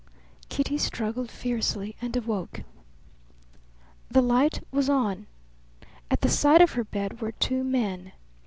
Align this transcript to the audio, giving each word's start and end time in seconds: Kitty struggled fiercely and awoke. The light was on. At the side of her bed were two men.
Kitty 0.49 0.79
struggled 0.79 1.29
fiercely 1.29 1.95
and 2.01 2.17
awoke. 2.17 2.63
The 4.09 4.23
light 4.23 4.63
was 4.71 4.89
on. 4.89 5.27
At 6.09 6.21
the 6.21 6.27
side 6.27 6.61
of 6.61 6.71
her 6.71 6.83
bed 6.83 7.21
were 7.21 7.33
two 7.33 7.63
men. 7.63 8.11